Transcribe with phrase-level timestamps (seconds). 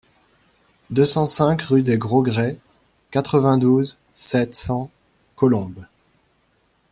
[0.89, 2.57] deux cent cinq rue des Gros Grès,
[3.11, 4.89] quatre-vingt-douze, sept cents,
[5.35, 5.85] Colombes